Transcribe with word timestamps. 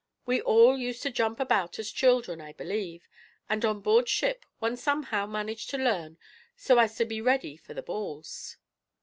We 0.25 0.41
all 0.41 0.79
used 0.79 1.03
to 1.03 1.11
jump 1.11 1.39
about 1.39 1.77
as 1.77 1.91
children, 1.91 2.41
I 2.41 2.53
believe; 2.53 3.07
and 3.47 3.63
on 3.63 3.81
board 3.81 4.09
ship 4.09 4.47
one 4.57 4.75
somehow 4.75 5.27
managed 5.27 5.69
to 5.69 5.77
learn, 5.77 6.17
so 6.55 6.79
as 6.79 6.95
to 6.95 7.05
be 7.05 7.21
ready 7.21 7.55
for 7.55 7.75
the 7.75 7.83
balls." 7.83 8.57